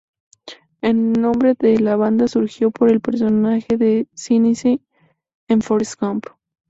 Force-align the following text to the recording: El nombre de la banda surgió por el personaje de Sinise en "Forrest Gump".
El 0.81 1.13
nombre 1.13 1.53
de 1.53 1.79
la 1.79 1.95
banda 1.95 2.27
surgió 2.27 2.71
por 2.71 2.89
el 2.91 3.01
personaje 3.01 3.77
de 3.77 4.07
Sinise 4.15 4.81
en 5.47 5.61
"Forrest 5.61 6.01
Gump". 6.01 6.25